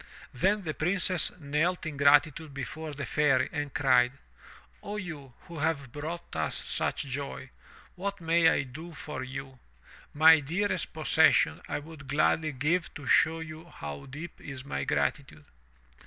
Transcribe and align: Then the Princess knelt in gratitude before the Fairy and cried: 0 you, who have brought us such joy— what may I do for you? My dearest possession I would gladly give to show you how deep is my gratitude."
Then 0.33 0.63
the 0.63 0.73
Princess 0.73 1.31
knelt 1.37 1.85
in 1.85 1.95
gratitude 1.95 2.55
before 2.55 2.95
the 2.95 3.05
Fairy 3.05 3.49
and 3.51 3.71
cried: 3.71 4.11
0 4.83 4.95
you, 4.95 5.33
who 5.41 5.59
have 5.59 5.91
brought 5.91 6.35
us 6.35 6.55
such 6.55 7.03
joy— 7.03 7.51
what 7.95 8.19
may 8.19 8.49
I 8.49 8.63
do 8.63 8.95
for 8.95 9.21
you? 9.21 9.59
My 10.11 10.39
dearest 10.39 10.91
possession 10.91 11.61
I 11.69 11.77
would 11.77 12.07
gladly 12.07 12.51
give 12.51 12.91
to 12.95 13.05
show 13.05 13.41
you 13.41 13.65
how 13.65 14.07
deep 14.07 14.41
is 14.41 14.65
my 14.65 14.85
gratitude." 14.85 15.45